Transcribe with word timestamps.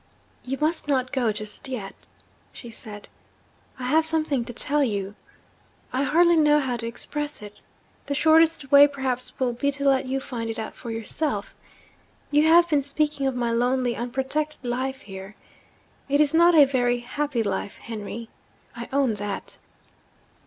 'You 0.43 0.57
must 0.59 0.87
not 0.87 1.11
go 1.11 1.31
just 1.31 1.67
yet,' 1.67 2.07
she 2.51 2.71
said: 2.71 3.07
'I 3.77 3.83
have 3.83 4.03
something 4.07 4.43
to 4.45 4.51
tell 4.51 4.83
you. 4.83 5.13
I 5.93 6.01
hardly 6.01 6.37
know 6.37 6.59
how 6.59 6.75
to 6.77 6.87
express 6.87 7.39
it. 7.43 7.61
The 8.07 8.15
shortest 8.15 8.71
way 8.71 8.87
perhaps 8.87 9.39
will 9.39 9.53
be 9.53 9.69
to 9.73 9.87
let 9.87 10.07
you 10.07 10.19
find 10.19 10.49
it 10.49 10.57
out 10.57 10.73
for 10.73 10.89
yourself. 10.89 11.53
You 12.31 12.47
have 12.47 12.67
been 12.67 12.81
speaking 12.81 13.27
of 13.27 13.35
my 13.35 13.51
lonely 13.51 13.95
unprotected 13.95 14.65
life 14.67 15.01
here. 15.01 15.35
It 16.09 16.19
is 16.19 16.33
not 16.33 16.55
a 16.55 16.65
very 16.65 17.01
happy 17.01 17.43
life, 17.43 17.77
Henry 17.77 18.27
I 18.75 18.89
own 18.91 19.13
that.' 19.13 19.59